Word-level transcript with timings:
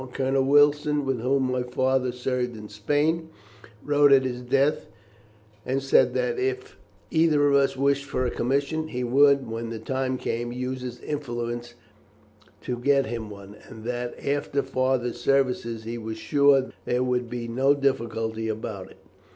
Colonel 0.13 0.45
Wilson, 0.45 1.05
with 1.05 1.19
whom 1.19 1.51
my 1.51 1.61
father 1.61 2.11
served 2.11 2.57
in 2.57 2.69
Spain, 2.69 3.29
wrote 3.83 4.11
at 4.11 4.23
his 4.23 4.41
death, 4.41 4.87
and 5.63 5.83
said 5.83 6.15
that 6.15 6.39
if 6.39 6.75
either 7.11 7.47
of 7.47 7.53
us 7.55 7.77
wished 7.77 8.05
for 8.05 8.25
a 8.25 8.31
commission, 8.31 8.87
he 8.87 9.03
would, 9.03 9.47
when 9.47 9.69
the 9.69 9.77
time 9.77 10.17
came, 10.17 10.51
use 10.51 10.81
his 10.81 10.99
influence 11.01 11.75
to 12.63 12.79
get 12.79 13.05
him 13.05 13.29
one, 13.29 13.55
and 13.69 13.83
that 13.83 14.15
after 14.27 14.63
father's 14.63 15.21
services 15.21 15.83
he 15.83 15.99
was 15.99 16.17
sure 16.17 16.71
there 16.85 17.03
would 17.03 17.29
be 17.29 17.47
no 17.47 17.75
difficulty 17.75 18.47
about 18.47 18.89
it." 18.89 18.97